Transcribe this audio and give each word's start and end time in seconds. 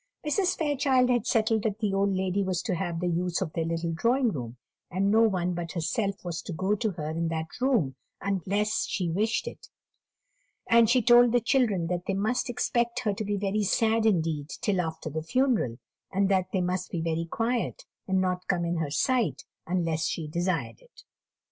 Mrs. 0.25 0.57
Fairchild 0.57 1.11
had 1.11 1.27
settled 1.27 1.61
that 1.61 1.77
the 1.77 1.93
old 1.93 2.15
lady 2.15 2.41
was 2.41 2.63
to 2.63 2.73
have 2.73 2.99
the 3.01 3.07
use 3.07 3.39
of 3.39 3.53
their 3.53 3.65
little 3.65 3.91
drawing 3.93 4.31
room, 4.31 4.57
and 4.89 5.11
no 5.11 5.21
one 5.21 5.53
but 5.53 5.73
herself 5.73 6.25
was 6.25 6.41
to 6.41 6.53
go 6.53 6.73
to 6.73 6.89
her 6.93 7.11
in 7.11 7.27
that 7.27 7.45
room 7.59 7.93
unless 8.19 8.87
she 8.87 9.11
wished 9.11 9.47
it; 9.47 9.67
and 10.67 10.89
she 10.89 11.03
told 11.03 11.31
the 11.31 11.39
children 11.39 11.85
they 12.07 12.15
must 12.15 12.49
expect 12.49 13.01
her 13.01 13.13
to 13.13 13.23
be 13.23 13.37
very 13.37 13.61
sad 13.61 14.07
indeed 14.07 14.49
till 14.49 14.81
after 14.81 15.07
the 15.11 15.21
funeral, 15.21 15.77
and 16.11 16.29
that 16.29 16.47
they 16.51 16.61
must 16.61 16.89
be 16.89 16.99
very 17.01 17.25
quiet, 17.29 17.85
and 18.07 18.19
not 18.19 18.47
come 18.47 18.65
in 18.65 18.77
her 18.77 18.89
sight 18.89 19.43
unless 19.67 20.07
she 20.07 20.27
desired 20.27 20.79
it. 20.81 21.03